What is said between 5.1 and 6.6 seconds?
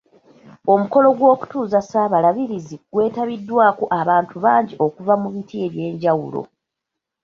mu biti eby'enjawulo.